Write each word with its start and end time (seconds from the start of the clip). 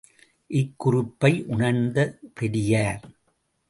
இக் 0.47 0.73
குறிப்பை 0.77 1.43
உணர்ந்த 1.47 2.17
பெரியார். 2.33 3.03